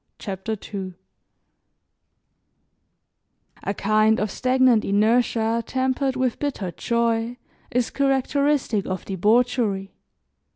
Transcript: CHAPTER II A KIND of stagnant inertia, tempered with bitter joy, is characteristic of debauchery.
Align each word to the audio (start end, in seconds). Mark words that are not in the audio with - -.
CHAPTER 0.17 0.57
II 0.73 0.95
A 3.61 3.73
KIND 3.75 4.19
of 4.19 4.31
stagnant 4.31 4.83
inertia, 4.83 5.61
tempered 5.63 6.15
with 6.15 6.39
bitter 6.39 6.71
joy, 6.71 7.37
is 7.69 7.91
characteristic 7.91 8.87
of 8.87 9.05
debauchery. 9.05 9.93